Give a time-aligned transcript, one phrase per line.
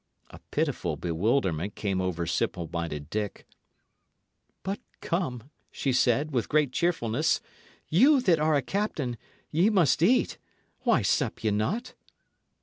[0.31, 3.45] A pitiful bewilderment came over simple minded Dick.
[4.63, 7.39] "But come," she said, with great cheerfulness,
[7.87, 9.15] "you that are a captain,
[9.51, 10.39] ye must eat.
[10.79, 11.93] Why sup ye not?"